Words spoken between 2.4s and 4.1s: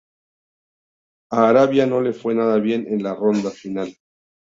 bien en la ronda final.